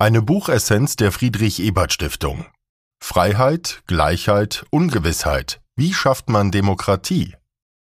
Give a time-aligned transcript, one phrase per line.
[0.00, 2.46] Eine Buchessenz der Friedrich Ebert Stiftung.
[3.02, 5.60] Freiheit, Gleichheit, Ungewissheit.
[5.74, 7.34] Wie schafft man Demokratie?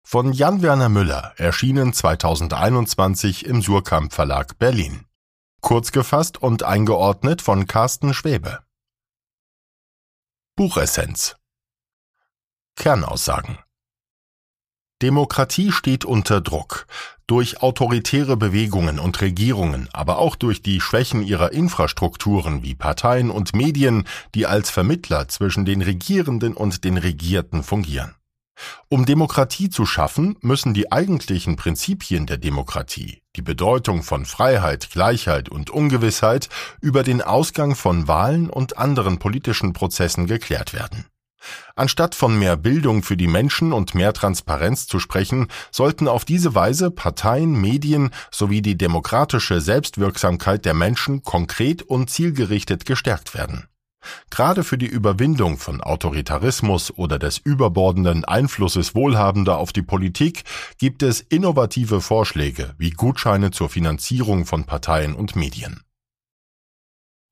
[0.02, 5.06] Von Jan-Werner Müller, erschienen 2021 im Surkamp Verlag Berlin.
[5.60, 8.64] Kurz gefasst und eingeordnet von Carsten Schwebe.
[10.56, 11.36] Buchessenz.
[12.74, 13.60] Kernaussagen.
[15.02, 16.86] Demokratie steht unter Druck.
[17.26, 23.56] Durch autoritäre Bewegungen und Regierungen, aber auch durch die Schwächen ihrer Infrastrukturen wie Parteien und
[23.56, 24.04] Medien,
[24.36, 28.14] die als Vermittler zwischen den Regierenden und den Regierten fungieren.
[28.88, 35.48] Um Demokratie zu schaffen, müssen die eigentlichen Prinzipien der Demokratie, die Bedeutung von Freiheit, Gleichheit
[35.48, 36.48] und Ungewissheit
[36.80, 41.06] über den Ausgang von Wahlen und anderen politischen Prozessen geklärt werden.
[41.74, 46.54] Anstatt von mehr Bildung für die Menschen und mehr Transparenz zu sprechen, sollten auf diese
[46.54, 53.66] Weise Parteien, Medien sowie die demokratische Selbstwirksamkeit der Menschen konkret und zielgerichtet gestärkt werden.
[54.30, 60.42] Gerade für die Überwindung von Autoritarismus oder des überbordenden Einflusses Wohlhabender auf die Politik
[60.78, 65.82] gibt es innovative Vorschläge wie Gutscheine zur Finanzierung von Parteien und Medien.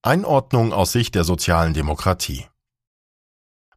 [0.02, 2.47] Einordnung aus Sicht der sozialen Demokratie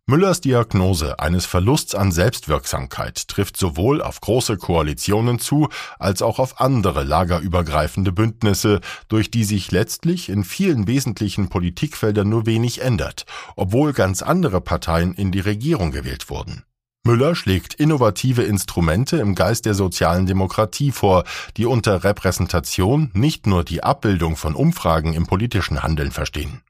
[0.05, 6.59] Müllers Diagnose eines Verlusts an Selbstwirksamkeit trifft sowohl auf große Koalitionen zu, als auch auf
[6.59, 13.93] andere lagerübergreifende Bündnisse, durch die sich letztlich in vielen wesentlichen Politikfeldern nur wenig ändert, obwohl
[13.93, 16.63] ganz andere Parteien in die Regierung gewählt wurden.
[17.05, 21.23] Müller schlägt innovative Instrumente im Geist der sozialen Demokratie vor,
[21.55, 26.61] die unter Repräsentation nicht nur die Abbildung von Umfragen im politischen Handeln verstehen.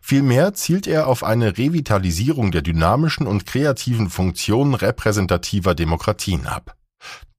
[0.00, 6.76] Vielmehr zielt er auf eine Revitalisierung der dynamischen und kreativen Funktionen repräsentativer Demokratien ab.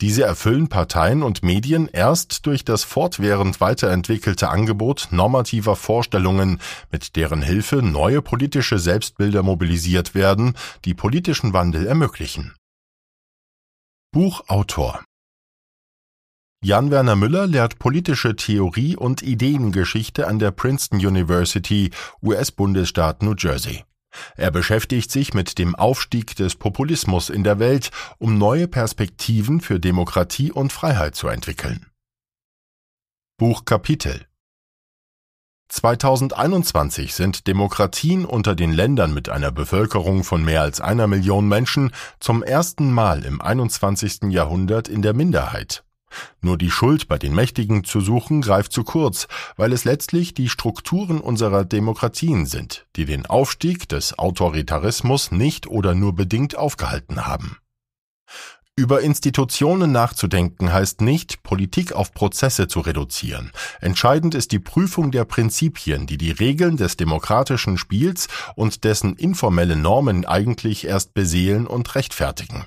[0.01, 6.59] Diese erfüllen Parteien und Medien erst durch das fortwährend weiterentwickelte Angebot normativer Vorstellungen,
[6.91, 12.55] mit deren Hilfe neue politische Selbstbilder mobilisiert werden, die politischen Wandel ermöglichen.
[14.11, 15.03] Buchautor
[16.63, 21.89] Jan Werner Müller lehrt politische Theorie und Ideengeschichte an der Princeton University,
[22.21, 23.83] US-Bundesstaat New Jersey.
[24.35, 27.89] Er beschäftigt sich mit dem Aufstieg des Populismus in der Welt,
[28.19, 31.87] um neue Perspektiven für Demokratie und Freiheit zu entwickeln.
[33.37, 34.27] Buchkapitel
[35.69, 41.91] 2021 sind Demokratien unter den Ländern mit einer Bevölkerung von mehr als einer Million Menschen
[42.19, 44.29] zum ersten Mal im 21.
[44.29, 45.83] Jahrhundert in der Minderheit.
[46.41, 49.27] Nur die Schuld bei den Mächtigen zu suchen greift zu kurz,
[49.57, 55.95] weil es letztlich die Strukturen unserer Demokratien sind, die den Aufstieg des Autoritarismus nicht oder
[55.95, 57.57] nur bedingt aufgehalten haben.
[58.77, 63.51] Über Institutionen nachzudenken heißt nicht, Politik auf Prozesse zu reduzieren.
[63.81, 69.75] Entscheidend ist die Prüfung der Prinzipien, die die Regeln des demokratischen Spiels und dessen informelle
[69.75, 72.65] Normen eigentlich erst beseelen und rechtfertigen.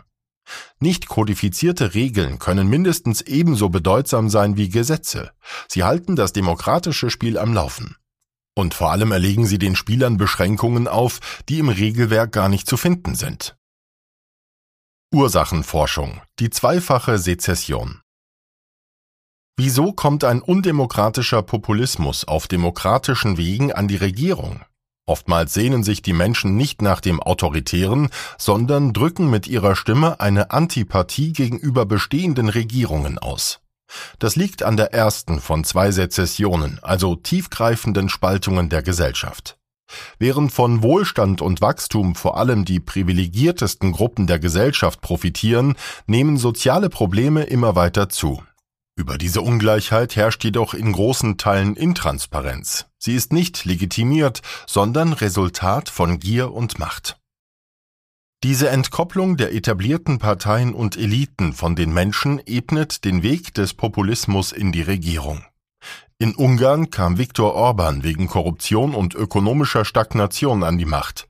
[0.78, 5.32] Nicht kodifizierte Regeln können mindestens ebenso bedeutsam sein wie Gesetze.
[5.68, 7.96] Sie halten das demokratische Spiel am Laufen.
[8.56, 12.76] Und vor allem erlegen sie den Spielern Beschränkungen auf, die im Regelwerk gar nicht zu
[12.76, 13.56] finden sind.
[15.12, 16.20] Ursachenforschung.
[16.38, 18.00] Die zweifache Sezession.
[19.56, 24.64] Wieso kommt ein undemokratischer Populismus auf demokratischen Wegen an die Regierung?
[25.06, 30.50] Oftmals sehnen sich die Menschen nicht nach dem Autoritären, sondern drücken mit ihrer Stimme eine
[30.50, 33.60] Antipathie gegenüber bestehenden Regierungen aus.
[34.18, 39.58] Das liegt an der ersten von zwei Sezessionen, also tiefgreifenden Spaltungen der Gesellschaft.
[40.18, 45.76] Während von Wohlstand und Wachstum vor allem die privilegiertesten Gruppen der Gesellschaft profitieren,
[46.06, 48.42] nehmen soziale Probleme immer weiter zu.
[48.96, 52.86] Über diese Ungleichheit herrscht jedoch in großen Teilen Intransparenz.
[52.98, 57.18] Sie ist nicht legitimiert, sondern Resultat von Gier und Macht.
[58.44, 64.52] Diese Entkopplung der etablierten Parteien und Eliten von den Menschen ebnet den Weg des Populismus
[64.52, 65.44] in die Regierung.
[66.18, 71.28] In Ungarn kam Viktor Orban wegen Korruption und ökonomischer Stagnation an die Macht.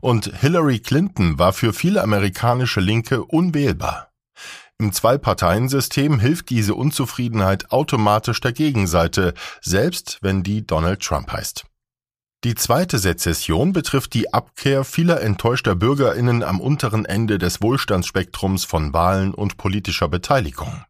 [0.00, 4.13] Und Hillary Clinton war für viele amerikanische Linke unwählbar.
[4.78, 11.64] Im Zwei-Parteien-System hilft diese Unzufriedenheit automatisch der Gegenseite, selbst wenn die Donald Trump heißt.
[12.42, 18.92] Die zweite Sezession betrifft die Abkehr vieler enttäuschter Bürgerinnen am unteren Ende des Wohlstandsspektrums von
[18.92, 20.84] Wahlen und politischer Beteiligung.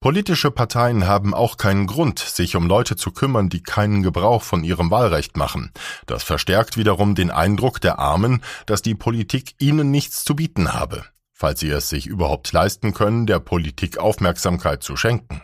[0.00, 4.64] Politische Parteien haben auch keinen Grund, sich um Leute zu kümmern, die keinen Gebrauch von
[4.64, 5.72] ihrem Wahlrecht machen.
[6.06, 11.04] Das verstärkt wiederum den Eindruck der Armen, dass die Politik ihnen nichts zu bieten habe
[11.40, 15.40] falls sie es sich überhaupt leisten können, der Politik Aufmerksamkeit zu schenken.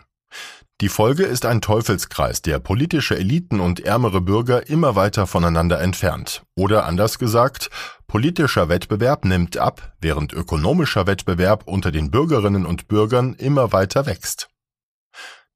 [0.82, 6.42] Die Folge ist ein Teufelskreis, der politische Eliten und ärmere Bürger immer weiter voneinander entfernt.
[6.54, 7.70] Oder anders gesagt,
[8.06, 14.50] politischer Wettbewerb nimmt ab, während ökonomischer Wettbewerb unter den Bürgerinnen und Bürgern immer weiter wächst.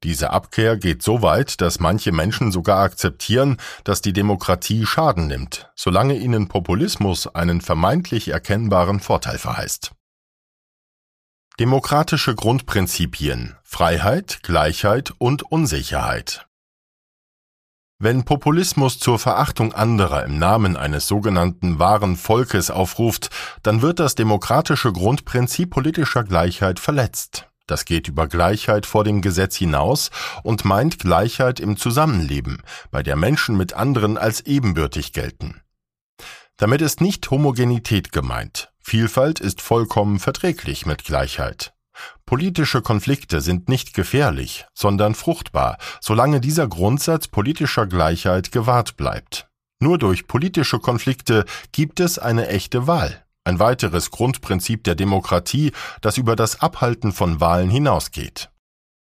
[0.05, 5.71] Diese Abkehr geht so weit, dass manche Menschen sogar akzeptieren, dass die Demokratie Schaden nimmt,
[5.75, 9.93] solange ihnen Populismus einen vermeintlich erkennbaren Vorteil verheißt.
[11.61, 16.47] Demokratische Grundprinzipien Freiheit, Gleichheit und Unsicherheit
[17.99, 23.29] Wenn Populismus zur Verachtung anderer im Namen eines sogenannten wahren Volkes aufruft,
[23.63, 27.51] dann wird das demokratische Grundprinzip politischer Gleichheit verletzt.
[27.67, 30.11] Das geht über Gleichheit vor dem Gesetz hinaus
[30.43, 35.61] und meint Gleichheit im Zusammenleben, bei der Menschen mit anderen als ebenbürtig gelten.
[36.57, 38.70] Damit ist nicht Homogenität gemeint.
[38.81, 41.73] Vielfalt ist vollkommen verträglich mit Gleichheit.
[42.25, 49.49] Politische Konflikte sind nicht gefährlich, sondern fruchtbar, solange dieser Grundsatz politischer Gleichheit gewahrt bleibt.
[49.81, 56.19] Nur durch politische Konflikte gibt es eine echte Wahl ein weiteres Grundprinzip der Demokratie, das
[56.19, 58.51] über das Abhalten von Wahlen hinausgeht.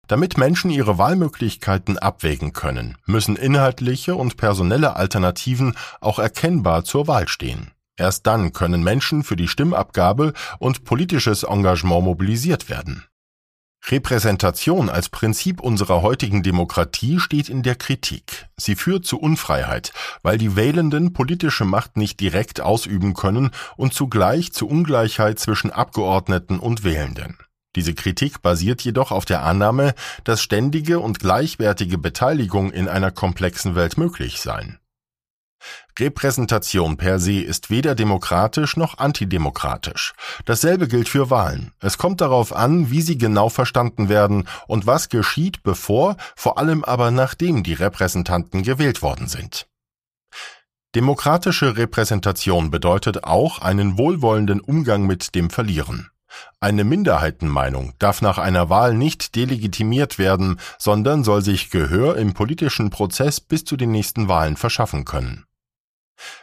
[0.08, 7.28] Damit Menschen ihre Wahlmöglichkeiten abwägen können, müssen inhaltliche und personelle Alternativen auch erkennbar zur Wahl
[7.28, 7.72] stehen.
[7.98, 13.06] Erst dann können Menschen für die Stimmabgabe und politisches Engagement mobilisiert werden.
[13.90, 18.48] Repräsentation als Prinzip unserer heutigen Demokratie steht in der Kritik.
[18.58, 24.52] Sie führt zu Unfreiheit, weil die Wählenden politische Macht nicht direkt ausüben können und zugleich
[24.52, 27.38] zu Ungleichheit zwischen Abgeordneten und Wählenden.
[27.76, 29.94] Diese Kritik basiert jedoch auf der Annahme,
[30.24, 34.80] dass ständige und gleichwertige Beteiligung in einer komplexen Welt möglich seien.
[36.00, 40.14] Repräsentation per se ist weder demokratisch noch antidemokratisch.
[40.46, 41.72] Dasselbe gilt für Wahlen.
[41.80, 46.84] Es kommt darauf an, wie sie genau verstanden werden und was geschieht, bevor, vor allem
[46.84, 49.68] aber nachdem die Repräsentanten gewählt worden sind.
[50.96, 56.10] Demokratische Repräsentation bedeutet auch einen wohlwollenden Umgang mit dem Verlieren.
[56.60, 62.90] Eine Minderheitenmeinung darf nach einer Wahl nicht delegitimiert werden, sondern soll sich Gehör im politischen
[62.90, 65.47] Prozess bis zu den nächsten Wahlen verschaffen können.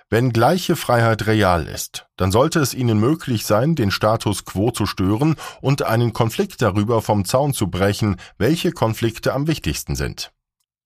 [0.09, 4.87] Wenn gleiche Freiheit real ist, dann sollte es ihnen möglich sein, den Status quo zu
[4.87, 10.33] stören und einen Konflikt darüber vom Zaun zu brechen, welche Konflikte am wichtigsten sind.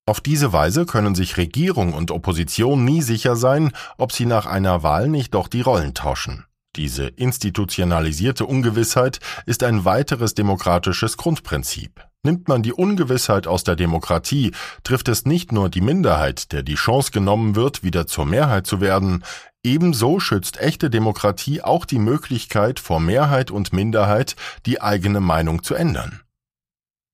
[0.06, 4.82] Auf diese Weise können sich Regierung und Opposition nie sicher sein, ob sie nach einer
[4.82, 6.46] Wahl nicht doch die Rollen tauschen.
[6.76, 12.07] Diese institutionalisierte Ungewissheit ist ein weiteres demokratisches Grundprinzip.
[12.24, 16.74] Nimmt man die Ungewissheit aus der Demokratie, trifft es nicht nur die Minderheit, der die
[16.74, 19.24] Chance genommen wird, wieder zur Mehrheit zu werden,
[19.62, 24.34] ebenso schützt echte Demokratie auch die Möglichkeit vor Mehrheit und Minderheit,
[24.66, 26.22] die eigene Meinung zu ändern.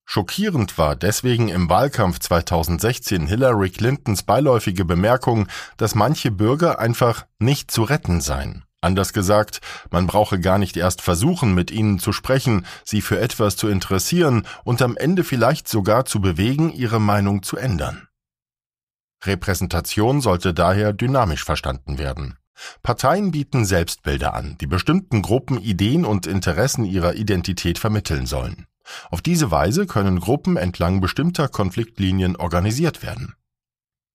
[0.07, 7.71] Schockierend war deswegen im Wahlkampf 2016 Hillary Clintons beiläufige Bemerkung, dass manche Bürger einfach nicht
[7.71, 8.65] zu retten seien.
[8.85, 13.57] Anders gesagt, man brauche gar nicht erst versuchen, mit ihnen zu sprechen, sie für etwas
[13.57, 18.09] zu interessieren und am Ende vielleicht sogar zu bewegen, ihre Meinung zu ändern.
[19.25, 22.37] Repräsentation sollte daher dynamisch verstanden werden.
[22.83, 28.67] Parteien bieten Selbstbilder an, die bestimmten Gruppen Ideen und Interessen ihrer Identität vermitteln sollen.
[29.11, 33.35] Auf diese Weise können Gruppen entlang bestimmter Konfliktlinien organisiert werden.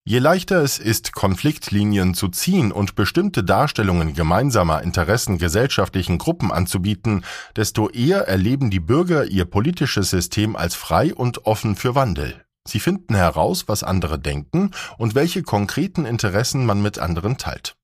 [0.09, 7.23] Je leichter es ist, Konfliktlinien zu ziehen und bestimmte Darstellungen gemeinsamer Interessen gesellschaftlichen Gruppen anzubieten,
[7.55, 12.43] desto eher erleben die Bürger ihr politisches System als frei und offen für Wandel.
[12.67, 17.75] Sie finden heraus, was andere denken und welche konkreten Interessen man mit anderen teilt.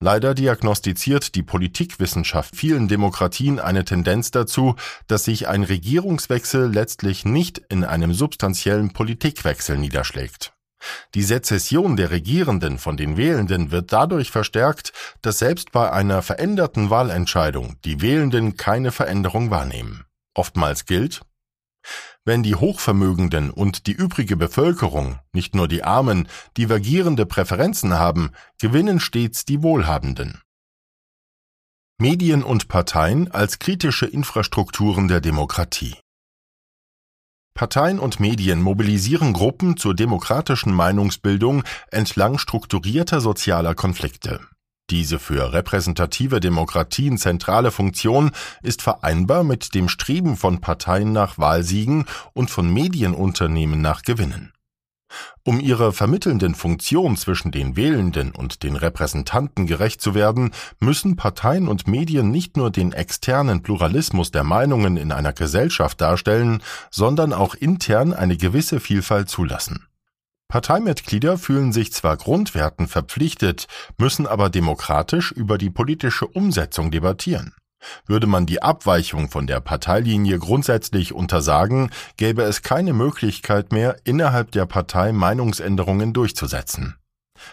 [0.00, 4.74] Leider diagnostiziert die Politikwissenschaft vielen Demokratien eine Tendenz dazu,
[5.06, 10.52] dass sich ein Regierungswechsel letztlich nicht in einem substanziellen Politikwechsel niederschlägt.
[11.14, 16.90] Die Sezession der Regierenden von den Wählenden wird dadurch verstärkt, dass selbst bei einer veränderten
[16.90, 20.04] Wahlentscheidung die Wählenden keine Veränderung wahrnehmen.
[20.34, 21.22] Oftmals gilt,
[22.24, 29.00] wenn die Hochvermögenden und die übrige Bevölkerung, nicht nur die Armen, divergierende Präferenzen haben, gewinnen
[29.00, 30.40] stets die Wohlhabenden.
[31.98, 36.01] Medien und Parteien als kritische Infrastrukturen der Demokratie
[37.54, 44.40] Parteien und Medien mobilisieren Gruppen zur demokratischen Meinungsbildung entlang strukturierter sozialer Konflikte.
[44.90, 48.30] Diese für repräsentative Demokratien zentrale Funktion
[48.62, 52.04] ist vereinbar mit dem Streben von Parteien nach Wahlsiegen
[52.34, 54.52] und von Medienunternehmen nach Gewinnen.
[55.44, 61.68] Um ihrer vermittelnden Funktion zwischen den Wählenden und den Repräsentanten gerecht zu werden, müssen Parteien
[61.68, 67.54] und Medien nicht nur den externen Pluralismus der Meinungen in einer Gesellschaft darstellen, sondern auch
[67.54, 69.86] intern eine gewisse Vielfalt zulassen.
[70.48, 77.54] Parteimitglieder fühlen sich zwar Grundwerten verpflichtet, müssen aber demokratisch über die politische Umsetzung debattieren.
[78.06, 84.52] Würde man die Abweichung von der Parteilinie grundsätzlich untersagen, gäbe es keine Möglichkeit mehr, innerhalb
[84.52, 86.96] der Partei Meinungsänderungen durchzusetzen.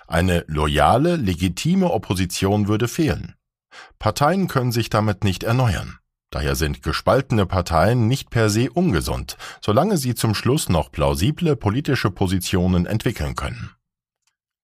[0.08, 3.36] Eine loyale, legitime Opposition würde fehlen.
[3.98, 6.00] Parteien können sich damit nicht erneuern.
[6.32, 12.12] Daher sind gespaltene Parteien nicht per se ungesund, solange sie zum Schluss noch plausible politische
[12.12, 13.72] Positionen entwickeln können.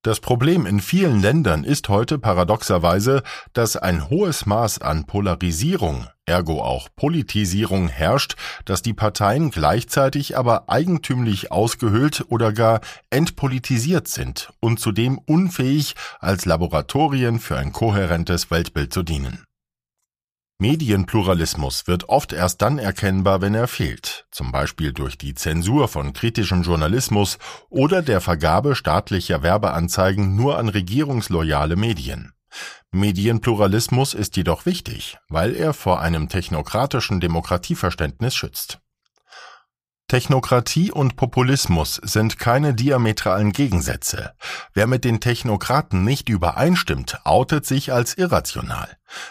[0.05, 6.61] Das Problem in vielen Ländern ist heute paradoxerweise, dass ein hohes Maß an Polarisierung, ergo
[6.61, 8.35] auch Politisierung herrscht,
[8.65, 16.45] dass die Parteien gleichzeitig aber eigentümlich ausgehöhlt oder gar entpolitisiert sind und zudem unfähig, als
[16.45, 19.44] Laboratorien für ein kohärentes Weltbild zu dienen.
[20.57, 26.13] Medienpluralismus wird oft erst dann erkennbar, wenn er fehlt, zum Beispiel durch die Zensur von
[26.13, 32.31] kritischem Journalismus oder der Vergabe staatlicher Werbeanzeigen nur an regierungsloyale Medien.
[32.91, 38.79] Medienpluralismus ist jedoch wichtig, weil er vor einem technokratischen Demokratieverständnis schützt.
[40.07, 44.33] Technokratie und Populismus sind keine diametralen Gegensätze.
[44.73, 48.87] Wer mit den Technokraten nicht übereinstimmt, outet sich als irrational.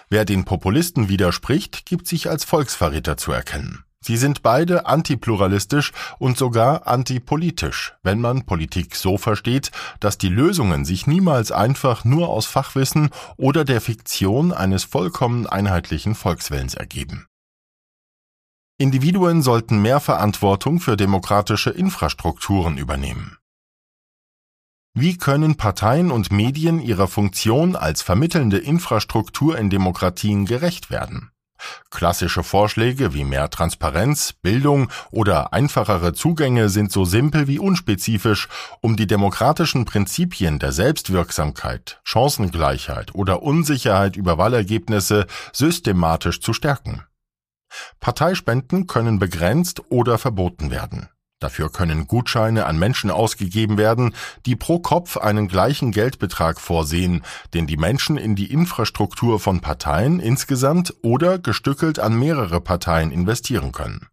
[0.09, 3.85] Wer den Populisten widerspricht, gibt sich als Volksverräter zu erkennen.
[4.01, 10.85] Sie sind beide antipluralistisch und sogar antipolitisch, wenn man Politik so versteht, dass die Lösungen
[10.85, 17.27] sich niemals einfach nur aus Fachwissen oder der Fiktion eines vollkommen einheitlichen Volkswillens ergeben.
[18.77, 23.39] Individuen sollten mehr Verantwortung für demokratische Infrastrukturen übernehmen.
[24.95, 31.31] Wie können Parteien und Medien ihrer Funktion als vermittelnde Infrastruktur in Demokratien gerecht werden?
[31.91, 38.49] Klassische Vorschläge wie mehr Transparenz, Bildung oder einfachere Zugänge sind so simpel wie unspezifisch,
[38.81, 47.05] um die demokratischen Prinzipien der Selbstwirksamkeit, Chancengleichheit oder Unsicherheit über Wahlergebnisse systematisch zu stärken.
[48.01, 51.09] Parteispenden können begrenzt oder verboten werden.
[51.41, 54.15] Dafür können Gutscheine an Menschen ausgegeben werden,
[54.47, 60.21] die pro Kopf einen gleichen Geldbetrag vorsehen, den die Menschen in die Infrastruktur von Parteien
[60.21, 64.07] insgesamt oder gestückelt an mehrere Parteien investieren können.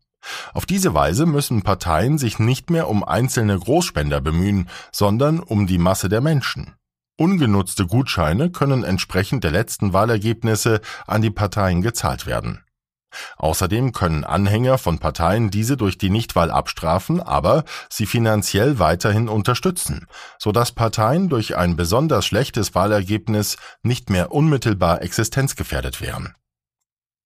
[0.53, 5.77] Auf diese Weise müssen Parteien sich nicht mehr um einzelne Großspender bemühen, sondern um die
[5.77, 6.73] Masse der Menschen.
[7.17, 12.63] Ungenutzte Gutscheine können entsprechend der letzten Wahlergebnisse an die Parteien gezahlt werden.
[13.37, 20.07] Außerdem können Anhänger von Parteien diese durch die Nichtwahl abstrafen, aber sie finanziell weiterhin unterstützen,
[20.37, 26.35] so dass Parteien durch ein besonders schlechtes Wahlergebnis nicht mehr unmittelbar existenzgefährdet wären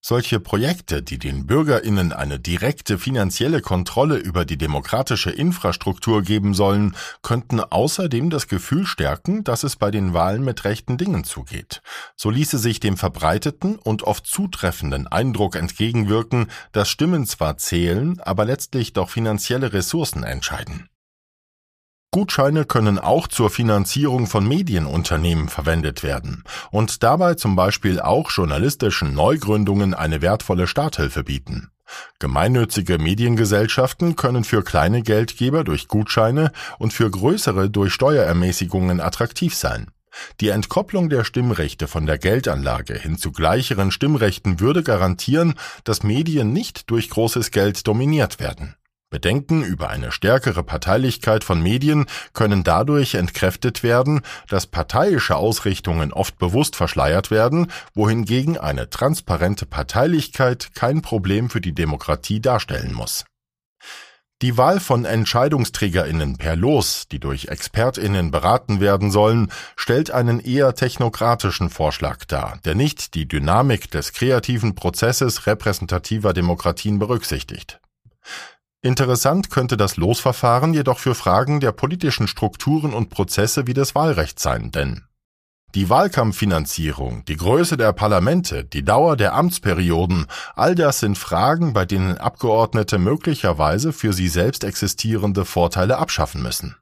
[0.07, 6.95] solche Projekte, die den Bürgerinnen eine direkte finanzielle Kontrolle über die demokratische Infrastruktur geben sollen,
[7.23, 11.81] könnten außerdem das Gefühl stärken, dass es bei den Wahlen mit rechten Dingen zugeht.
[12.15, 18.45] So ließe sich dem verbreiteten und oft zutreffenden Eindruck entgegenwirken, dass Stimmen zwar zählen, aber
[18.45, 20.87] letztlich doch finanzielle Ressourcen entscheiden.
[22.15, 29.13] Gutscheine können auch zur Finanzierung von Medienunternehmen verwendet werden und dabei zum Beispiel auch journalistischen
[29.13, 31.71] Neugründungen eine wertvolle Starthilfe bieten.
[32.19, 39.91] Gemeinnützige Mediengesellschaften können für kleine Geldgeber durch Gutscheine und für größere durch Steuerermäßigungen attraktiv sein.
[40.39, 46.53] Die Entkopplung der Stimmrechte von der Geldanlage hin zu gleicheren Stimmrechten würde garantieren, dass Medien
[46.53, 48.75] nicht durch großes Geld dominiert werden.
[49.09, 56.37] Bedenken über eine stärkere Parteilichkeit von Medien können dadurch entkräftet werden, dass parteiische Ausrichtungen oft
[56.37, 63.25] bewusst verschleiert werden, wohingegen eine transparente Parteilichkeit kein Problem für die Demokratie darstellen muss.
[64.41, 70.75] Die Wahl von Entscheidungsträgerinnen per Los, die durch Expertinnen beraten werden sollen, stellt einen eher
[70.75, 77.79] technokratischen Vorschlag dar, der nicht die Dynamik des kreativen Prozesses repräsentativer Demokratien berücksichtigt.
[78.85, 84.43] Interessant könnte das Losverfahren jedoch für Fragen der politischen Strukturen und Prozesse wie des Wahlrechts
[84.43, 85.01] sein, denn
[85.73, 91.85] die Wahlkampffinanzierung, die Größe der Parlamente, die Dauer der Amtsperioden, all das sind Fragen, bei
[91.85, 96.75] denen Abgeordnete möglicherweise für sie selbst existierende Vorteile abschaffen müssen.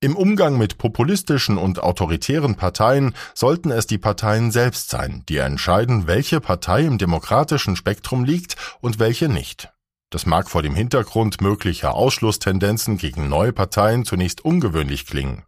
[0.00, 6.08] Im Umgang mit populistischen und autoritären Parteien sollten es die Parteien selbst sein, die entscheiden,
[6.08, 9.73] welche Partei im demokratischen Spektrum liegt und welche nicht.
[10.10, 15.44] Das mag vor dem Hintergrund möglicher Ausschlusstendenzen gegen neue Parteien zunächst ungewöhnlich klingen.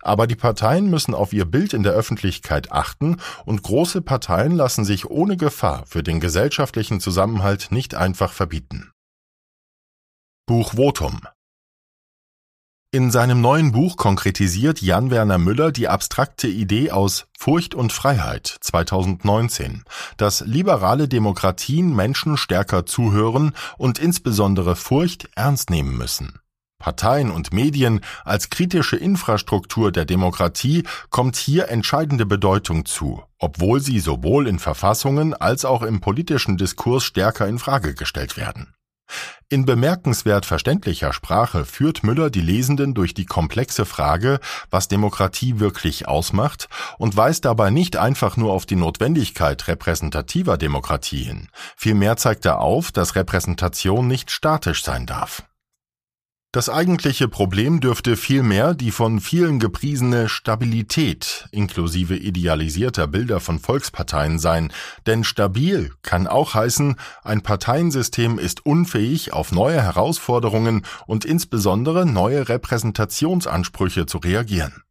[0.00, 4.84] Aber die Parteien müssen auf ihr Bild in der Öffentlichkeit achten und große Parteien lassen
[4.84, 8.90] sich ohne Gefahr für den gesellschaftlichen Zusammenhalt nicht einfach verbieten.
[10.46, 11.20] Buch Votum
[12.96, 18.56] in seinem neuen Buch konkretisiert Jan Werner Müller die abstrakte Idee aus Furcht und Freiheit
[18.62, 19.84] 2019,
[20.16, 26.38] dass liberale Demokratien Menschen stärker zuhören und insbesondere Furcht ernst nehmen müssen.
[26.78, 34.00] Parteien und Medien als kritische Infrastruktur der Demokratie kommt hier entscheidende Bedeutung zu, obwohl sie
[34.00, 38.72] sowohl in Verfassungen als auch im politischen Diskurs stärker in Frage gestellt werden.
[39.48, 46.08] In bemerkenswert verständlicher Sprache führt Müller die Lesenden durch die komplexe Frage, was Demokratie wirklich
[46.08, 51.48] ausmacht, und weist dabei nicht einfach nur auf die Notwendigkeit repräsentativer Demokratie hin.
[51.76, 55.45] Vielmehr zeigt er auf, dass Repräsentation nicht statisch sein darf.
[56.52, 64.38] Das eigentliche Problem dürfte vielmehr die von vielen gepriesene Stabilität inklusive idealisierter Bilder von Volksparteien
[64.38, 64.72] sein,
[65.06, 72.48] denn stabil kann auch heißen, ein Parteiensystem ist unfähig, auf neue Herausforderungen und insbesondere neue
[72.48, 74.82] Repräsentationsansprüche zu reagieren.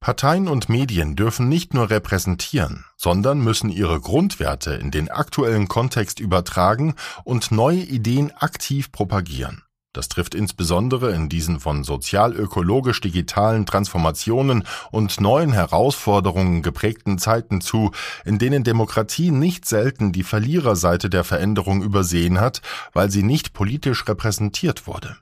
[0.00, 6.20] Parteien und Medien dürfen nicht nur repräsentieren, sondern müssen ihre Grundwerte in den aktuellen Kontext
[6.20, 9.62] übertragen und neue Ideen aktiv propagieren.
[9.92, 17.90] Das trifft insbesondere in diesen von sozial-ökologisch digitalen Transformationen und neuen Herausforderungen geprägten Zeiten zu,
[18.24, 24.06] in denen Demokratie nicht selten die Verliererseite der Veränderung übersehen hat, weil sie nicht politisch
[24.06, 25.16] repräsentiert wurde.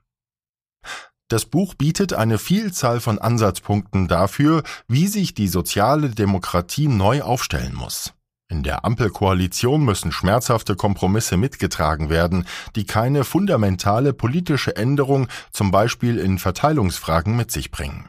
[1.28, 7.74] Das Buch bietet eine Vielzahl von Ansatzpunkten dafür, wie sich die soziale Demokratie neu aufstellen
[7.74, 8.14] muss.
[8.50, 16.18] In der Ampelkoalition müssen schmerzhafte Kompromisse mitgetragen werden, die keine fundamentale politische Änderung zum Beispiel
[16.18, 18.08] in Verteilungsfragen mit sich bringen.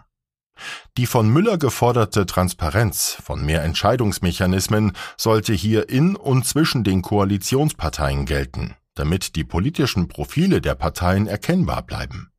[0.98, 8.26] Die von Müller geforderte Transparenz von mehr Entscheidungsmechanismen sollte hier in und zwischen den Koalitionsparteien
[8.26, 12.32] gelten, damit die politischen Profile der Parteien erkennbar bleiben.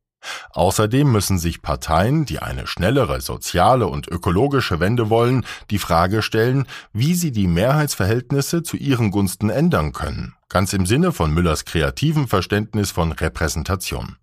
[0.51, 6.65] Außerdem müssen sich Parteien, die eine schnellere soziale und ökologische Wende wollen, die Frage stellen,
[6.93, 12.27] wie sie die Mehrheitsverhältnisse zu ihren Gunsten ändern können, ganz im Sinne von Müllers kreativen
[12.27, 14.17] Verständnis von Repräsentation.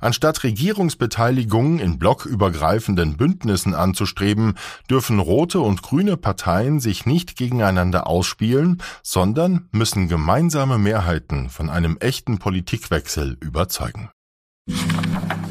[0.00, 4.54] Anstatt Regierungsbeteiligungen in blockübergreifenden Bündnissen anzustreben,
[4.90, 11.96] dürfen rote und grüne Parteien sich nicht gegeneinander ausspielen, sondern müssen gemeinsame Mehrheiten von einem
[11.98, 14.10] echten Politikwechsel überzeugen.
[14.66, 15.43] You